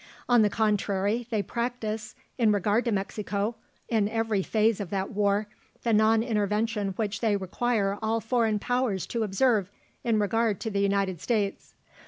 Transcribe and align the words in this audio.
On 0.27 0.41
the 0.41 0.49
contrary, 0.49 1.27
they 1.29 1.43
practise, 1.43 2.15
in 2.39 2.51
regard 2.51 2.85
to 2.85 2.91
Mexico, 2.91 3.57
in 3.87 4.09
every 4.09 4.41
phase 4.41 4.79
of 4.79 4.89
that 4.89 5.11
war, 5.11 5.45
the 5.83 5.93
non 5.93 6.23
intervention 6.23 6.93
which 6.95 7.19
they 7.19 7.35
require 7.37 7.99
all 8.01 8.19
foreign 8.19 8.57
powers 8.57 9.05
to 9.05 9.21
observe 9.21 9.69
in 10.03 10.17
regard 10.17 10.59
to 10.61 10.71
the 10.71 10.79
United 10.81 11.21
States. 11.21 11.75